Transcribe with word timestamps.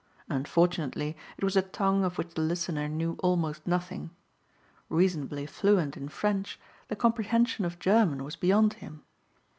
Unfortunately 0.29 1.15
it 1.37 1.43
was 1.43 1.55
a 1.55 1.61
tongue 1.61 2.03
of 2.03 2.17
which 2.17 2.33
the 2.33 2.41
listener 2.41 2.87
knew 2.89 3.17
almost 3.21 3.67
nothing. 3.67 4.09
Reasonably 4.89 5.45
fluent 5.45 5.95
in 5.95 6.09
French, 6.09 6.59
the 6.87 6.95
comprehension 6.95 7.65
of 7.65 7.77
German 7.77 8.23
was 8.23 8.35
beyond 8.35 8.73
him. 8.73 9.03